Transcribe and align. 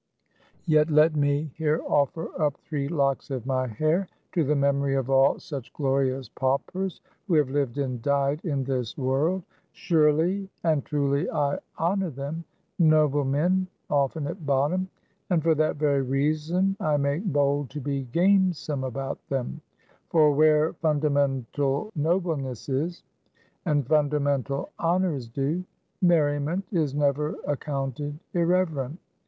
Yet 0.65 0.89
let 0.89 1.15
me 1.15 1.51
here 1.55 1.79
offer 1.87 2.29
up 2.41 2.57
three 2.57 2.87
locks 2.87 3.29
of 3.29 3.45
my 3.45 3.67
hair, 3.67 4.07
to 4.31 4.43
the 4.43 4.55
memory 4.55 4.95
of 4.95 5.11
all 5.11 5.37
such 5.37 5.71
glorious 5.73 6.27
paupers 6.27 7.01
who 7.27 7.35
have 7.35 7.51
lived 7.51 7.77
and 7.77 8.01
died 8.01 8.41
in 8.43 8.63
this 8.63 8.97
world. 8.97 9.43
Surely, 9.73 10.49
and 10.63 10.83
truly 10.83 11.29
I 11.29 11.59
honor 11.77 12.09
them 12.09 12.45
noble 12.79 13.23
men 13.23 13.67
often 13.91 14.25
at 14.25 14.43
bottom 14.43 14.89
and 15.29 15.43
for 15.43 15.53
that 15.53 15.75
very 15.75 16.01
reason 16.01 16.75
I 16.79 16.97
make 16.97 17.23
bold 17.23 17.69
to 17.69 17.79
be 17.79 18.05
gamesome 18.05 18.83
about 18.83 19.19
them; 19.29 19.61
for 20.09 20.31
where 20.33 20.73
fundamental 20.73 21.91
nobleness 21.95 22.69
is, 22.69 23.03
and 23.67 23.85
fundamental 23.85 24.71
honor 24.79 25.13
is 25.13 25.27
due, 25.29 25.63
merriment 26.01 26.65
is 26.71 26.95
never 26.95 27.35
accounted 27.45 28.17
irreverent. 28.33 28.97